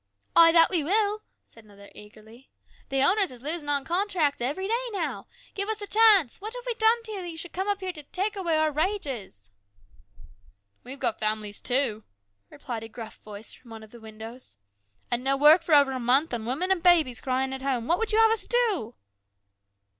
[0.35, 2.49] "Ay, that we will," said another eagerly.
[2.89, 5.27] "The owners is losing 'on contracts every day now.
[5.53, 6.41] Give us a chance.
[6.41, 8.57] What have we done to you that you should come up here to take away
[8.57, 9.51] our wages?""
[10.83, 12.03] We've got families too,"
[12.49, 14.57] replied a gruff voice from one of the windows."
[15.11, 17.85] And no work for over a month, and women and babies crying at home.
[17.87, 18.95] What would you have us do